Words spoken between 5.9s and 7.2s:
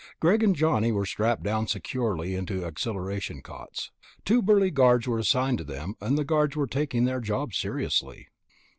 and the guards were taking